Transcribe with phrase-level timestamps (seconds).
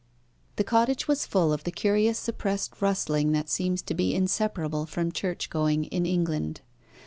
[0.55, 5.11] The cottage was full of the curious suppressed rustling that seems to be inseparable from
[5.11, 6.61] church going in England.